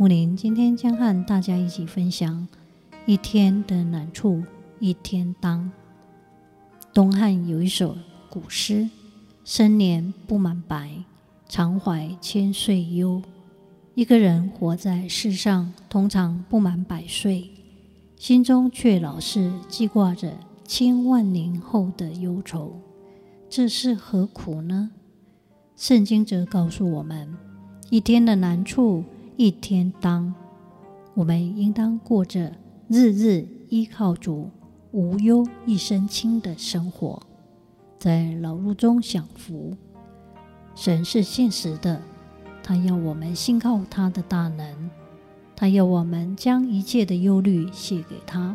[0.00, 2.48] 木林今天将和大家一起分享
[3.04, 4.42] 一天的难处
[4.78, 5.70] 一天当。
[6.94, 7.94] 东汉有一首
[8.30, 8.88] 古诗
[9.44, 10.90] ：“生年不满百，
[11.50, 13.20] 常怀千岁忧。”
[13.94, 17.50] 一个人活在世上，通常不满百岁，
[18.16, 20.32] 心中却老是记挂着
[20.66, 22.72] 千万年后的忧愁，
[23.50, 24.92] 这是何苦呢？
[25.76, 27.36] 圣经则告诉我们：
[27.90, 29.04] 一天的难处。
[29.42, 30.34] 一天当，
[31.14, 32.52] 我们应当过着
[32.88, 34.50] 日日依靠主、
[34.92, 37.22] 无忧一身轻的生活，
[37.98, 39.74] 在劳碌中享福。
[40.74, 42.02] 神是现实的，
[42.62, 44.90] 他要我们信靠他的大能，
[45.56, 48.54] 他要我们将一切的忧虑卸给他，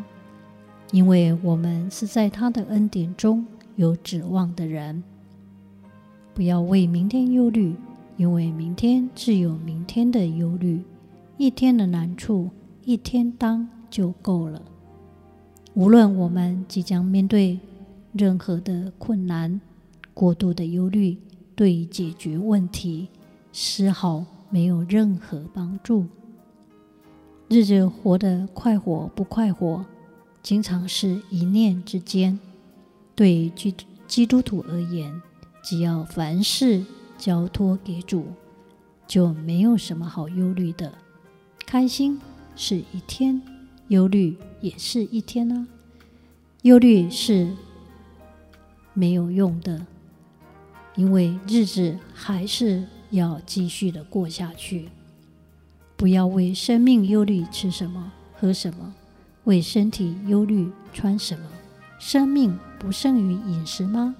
[0.92, 5.02] 因为我们是在他的恩典中有指望的人。
[6.32, 7.74] 不要为明天忧虑。
[8.16, 10.82] 因为明天自有明天的忧虑，
[11.36, 12.50] 一天的难处
[12.84, 14.62] 一天当就够了。
[15.74, 17.60] 无论我们即将面对
[18.12, 19.60] 任何的困难，
[20.14, 21.18] 过度的忧虑
[21.54, 23.08] 对解决问题
[23.52, 26.06] 丝毫没有任何帮助。
[27.48, 29.84] 日子活得快活不快活，
[30.42, 32.38] 经常是一念之间。
[33.14, 33.74] 对基
[34.06, 35.20] 基督徒而言，
[35.62, 36.82] 只要凡事。
[37.18, 38.26] 交托给主，
[39.06, 40.92] 就没有什么好忧虑的。
[41.66, 42.20] 开心
[42.54, 43.42] 是一天，
[43.88, 45.66] 忧虑也是一天啊。
[46.62, 47.50] 忧虑是
[48.92, 49.86] 没有用的，
[50.94, 54.88] 因为日子还是要继续的过下去。
[55.96, 58.94] 不要为生命忧虑吃什么、喝什么，
[59.44, 61.46] 为身体忧虑穿什么。
[61.98, 64.14] 生命不胜于饮食吗？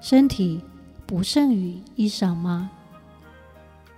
[0.00, 0.60] 身体。
[1.14, 2.68] 不胜于衣裳吗？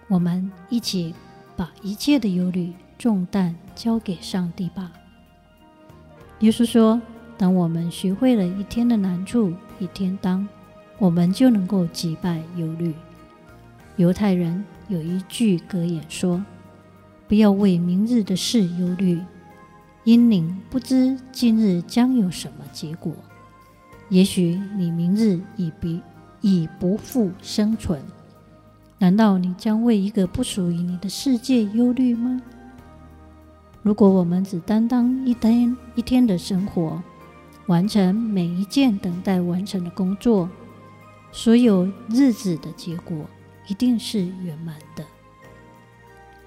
[0.06, 1.14] 我们一起
[1.56, 4.92] 把一切的忧虑重担交给上帝吧。
[6.40, 7.00] 耶稣说
[7.38, 10.46] ：“当我们学会了一天的难处一天当，
[10.98, 12.94] 我们就能够击败忧虑。”
[13.96, 16.44] 犹太人有一句格言说
[17.26, 19.18] ：“不要为明日的事忧虑，
[20.04, 23.10] 因您不知今日将有什么结果。
[24.10, 26.02] 也许你明日已比。”
[26.40, 28.00] 已不复生存，
[28.98, 32.40] 难道你将为一个不属于你的世界忧虑吗？
[33.82, 37.02] 如果我们只担当一天一天的生活，
[37.66, 40.48] 完成每一件等待完成的工作，
[41.32, 43.26] 所有日子的结果
[43.68, 45.04] 一定是圆满的。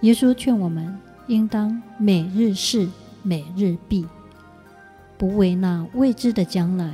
[0.01, 0.97] 耶稣劝我们
[1.27, 2.89] 应当每日事
[3.21, 4.07] 每日毕，
[5.17, 6.93] 不为那未知的将来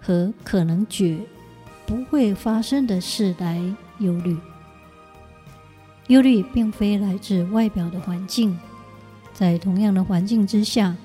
[0.00, 1.20] 和可能绝。
[1.86, 3.62] 不会发生的事来
[3.98, 4.36] 忧虑。
[6.08, 8.58] 忧虑并非来自外表的环境，
[9.32, 10.96] 在同样的环境之下，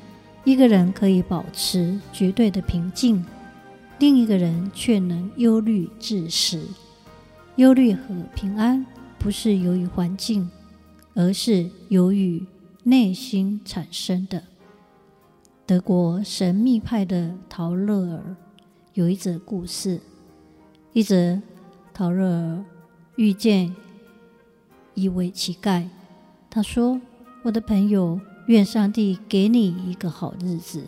[0.43, 3.25] 一个人可以保持绝对的平静，
[3.99, 6.67] 另一个人却能忧虑致死。
[7.55, 8.85] 忧虑和平安
[9.19, 10.49] 不是由于环境，
[11.13, 12.45] 而是由于
[12.83, 14.43] 内心产生的。
[15.65, 18.35] 德国神秘派的陶乐尔
[18.93, 19.99] 有一则故事。
[20.93, 21.41] 一则，
[21.93, 22.65] 陶乐
[23.15, 23.73] 遇见
[24.93, 25.87] 一位乞丐。
[26.49, 26.99] 他说
[27.43, 30.83] ：“我的朋友，愿上帝给你一个好日子。”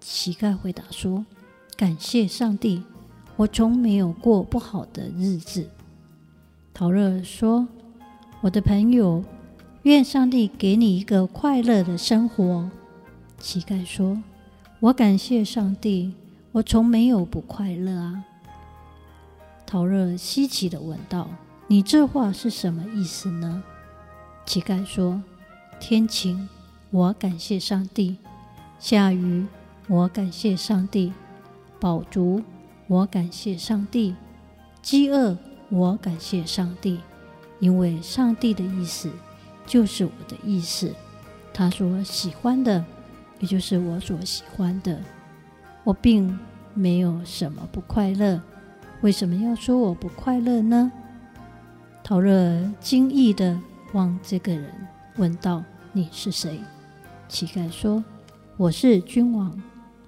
[0.00, 1.26] 乞丐回答说
[1.76, 2.84] ：“感谢上帝，
[3.34, 5.68] 我从没有过不好的日子。”
[6.72, 7.66] 陶乐说
[8.40, 9.24] ：“我的朋友，
[9.82, 12.70] 愿上帝给你一个快乐的生活。”
[13.40, 14.22] 乞丐说
[14.78, 16.14] ：“我感谢上帝，
[16.52, 18.24] 我从没有不快乐啊。”
[19.74, 21.28] 陶乐稀奇地问道
[21.66, 23.64] ：“你这话是什么意思呢？”
[24.46, 25.20] 乞丐说
[25.80, 26.48] ：“天晴，
[26.92, 28.18] 我感谢上帝；
[28.78, 29.44] 下雨，
[29.88, 31.12] 我感谢上帝；
[31.80, 32.40] 饱足，
[32.86, 34.14] 我感谢上帝；
[34.80, 35.36] 饥饿，
[35.70, 37.00] 我感谢上帝。
[37.58, 39.10] 因为上帝的意思
[39.66, 40.94] 就是我的意思，
[41.52, 42.84] 他所喜欢的
[43.40, 45.02] 也就是我所喜欢的。
[45.82, 46.38] 我并
[46.74, 48.40] 没有什么不快乐。”
[49.04, 50.90] 为什么要说我不快乐呢？
[52.02, 53.60] 陶乐惊异地
[53.92, 54.72] 望这个人，
[55.16, 55.62] 问道
[55.92, 56.58] ：“你是谁？”
[57.28, 58.02] 乞丐说
[58.56, 59.62] ：“我是君王。”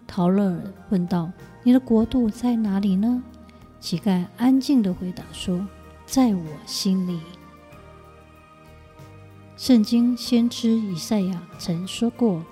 [0.08, 1.30] 陶乐尔问道
[1.62, 3.22] ：“你的国度在哪里呢？”
[3.80, 5.68] 乞丐安静地回答说
[6.06, 7.20] ：“在我心里。”
[9.58, 12.42] 圣经先知以赛亚曾说过：“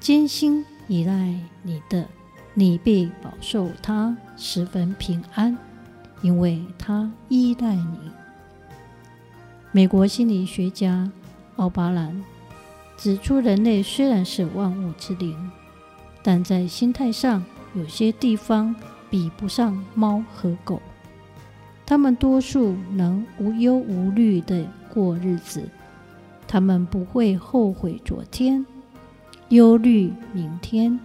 [0.00, 1.32] 坚心依赖
[1.62, 2.08] 你的，
[2.54, 5.56] 你必保守他十分平安，
[6.22, 7.98] 因为他依赖你。”
[9.70, 11.10] 美国心理学家
[11.56, 12.24] 奥巴兰
[12.96, 15.50] 指出，人类虽然是万物之灵。
[16.24, 18.72] 但在心态上，有些地方
[19.10, 20.80] 比不上猫和狗。
[21.84, 25.68] 他们多数能无忧无虑地过日子，
[26.46, 28.64] 他们不会后悔昨天，
[29.48, 31.00] 忧虑明天，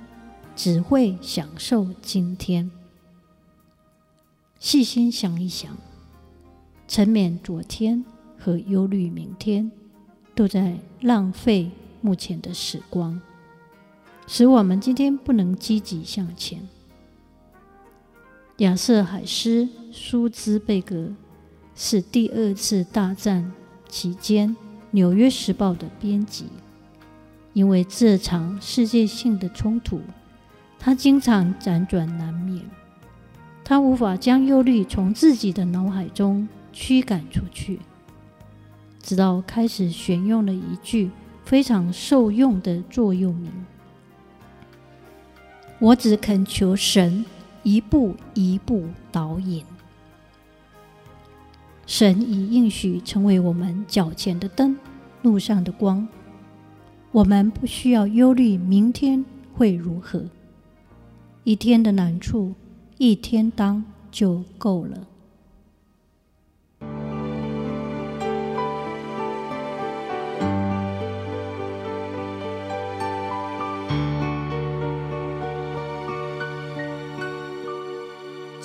[0.56, 2.70] 只会享受今天。
[4.59, 5.77] 细心想一想，
[6.88, 8.04] 沉湎昨天
[8.39, 9.71] 和忧虑明天，
[10.33, 11.69] 都在浪费
[12.01, 13.21] 目前的时光。
[14.25, 16.68] 使我们今天不能积极向前。
[18.57, 21.13] 亚瑟·海斯·舒兹贝格
[21.75, 23.51] 是第二次大战
[23.88, 24.50] 期间
[24.89, 26.48] 《纽约时报》的编辑。
[27.53, 30.01] 因为这场世界性的冲突，
[30.77, 32.63] 他经常辗转难眠。
[33.69, 37.81] 他无法将忧虑从自己的脑海中驱赶出去，
[39.02, 41.12] 直到开始选用了一句
[41.44, 43.52] 非常受用的座右铭。
[45.80, 47.25] 我只恳求神
[47.62, 49.66] 一步一步导引，
[51.86, 54.78] 神已应许成为我们脚前的灯，
[55.24, 56.08] 路上的光。
[57.12, 60.24] 我们不需要忧虑明天会如何，
[61.44, 62.56] 一天的难处
[62.98, 65.08] 一天当就够了。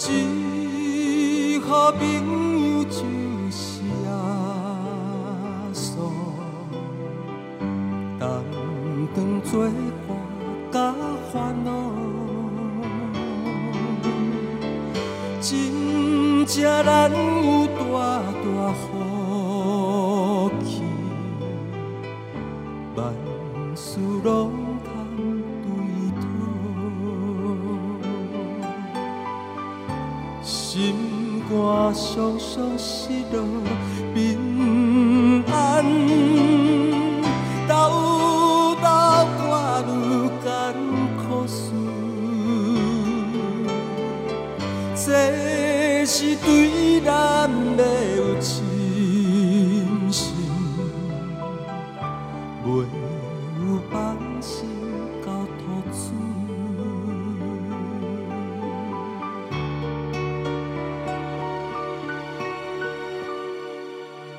[0.04, 2.00] 一个朋
[2.76, 3.00] 友就
[3.50, 4.10] 是阿
[5.72, 5.96] 嫂，
[8.18, 9.66] 同当作
[16.54, 17.80] 才咱有大
[18.44, 20.82] 大福气，
[22.94, 23.00] 万
[23.74, 23.88] 事
[24.22, 24.28] 拢
[24.84, 24.90] 通
[25.62, 25.66] 对
[26.20, 26.22] 妥，
[30.42, 31.50] 心肝
[31.94, 33.40] 酸酸失落。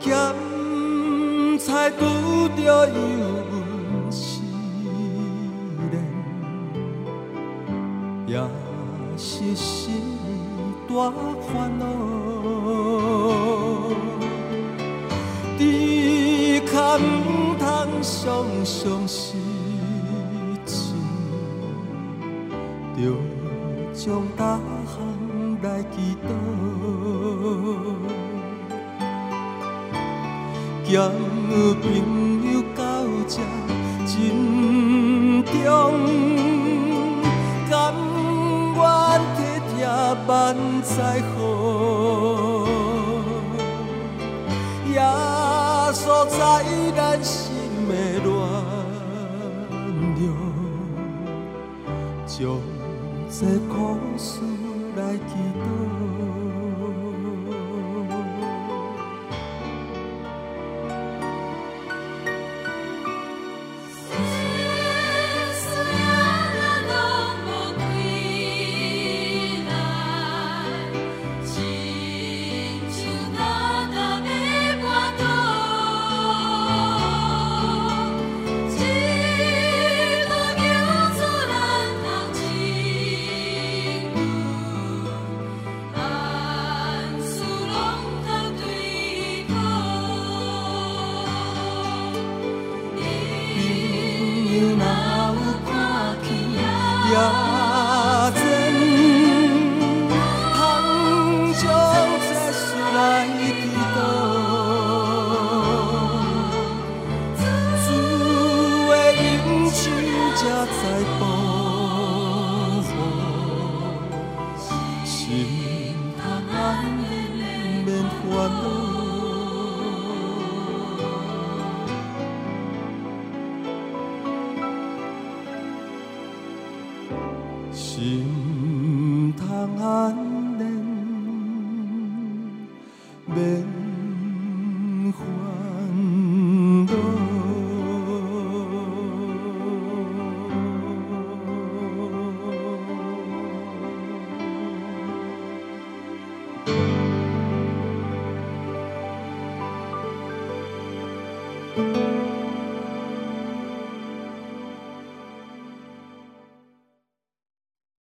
[0.03, 0.11] 咸
[1.57, 2.03] 菜拄
[2.57, 2.94] 着油
[3.50, 4.41] 温试
[5.91, 5.95] 炼，
[8.27, 8.38] 也
[9.17, 10.03] 是心
[10.89, 11.09] 大
[11.47, 11.85] 烦恼。
[15.57, 17.63] 只可唔通
[18.01, 19.37] 常常失
[20.66, 20.94] 志，
[22.97, 23.01] 着
[23.94, 24.95] 将大项
[25.61, 25.95] 来祈
[26.28, 26.28] 祷。
[30.83, 31.09] 交
[31.81, 31.83] 朋
[32.52, 32.81] 友到
[33.28, 33.35] 这
[34.06, 34.11] 珍
[35.45, 35.54] 重，
[37.69, 37.71] 甘
[38.75, 38.81] 愿
[39.35, 39.37] 体
[39.69, 39.75] 贴
[40.28, 40.31] 万
[40.83, 40.94] 载
[41.33, 41.37] 好，
[44.92, 44.95] 耶
[45.94, 46.37] 稣在
[46.95, 47.33] 咱心
[47.87, 47.92] 的
[48.23, 48.30] 暖
[50.19, 50.21] 流，
[52.28, 52.37] 将
[53.30, 53.40] 这
[53.73, 53.73] 苦
[54.18, 54.30] 事
[54.95, 55.63] 来祈祷。
[97.13, 97.43] 呀。